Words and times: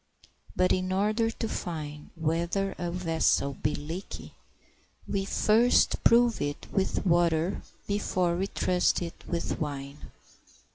But 0.55 0.71
in 0.73 0.91
order 0.91 1.29
to 1.29 1.47
find 1.47 2.09
whether 2.15 2.73
a 2.79 2.89
vessel 2.89 3.53
be 3.53 3.75
leaky 3.75 4.33
we 5.07 5.25
first 5.25 6.03
prove 6.03 6.41
it 6.41 6.65
with 6.71 7.05
water 7.05 7.61
before 7.85 8.35
we 8.35 8.47
trust 8.47 9.03
it 9.03 9.23
with 9.27 9.59
wine. 9.59 10.09